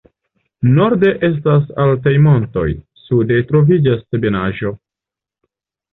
Norde 0.77 1.11
estas 1.27 1.67
altaj 1.83 2.15
montoj, 2.29 2.65
sude 3.03 3.39
troviĝas 3.53 4.03
ebenaĵo. 4.21 4.77